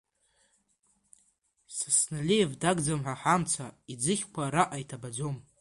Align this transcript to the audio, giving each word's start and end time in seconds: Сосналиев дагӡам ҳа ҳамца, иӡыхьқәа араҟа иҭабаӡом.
Сосналиев 1.75 2.51
дагӡам 2.61 3.01
ҳа 3.05 3.15
ҳамца, 3.23 3.65
иӡыхьқәа 3.91 4.41
араҟа 4.45 4.77
иҭабаӡом. 4.83 5.37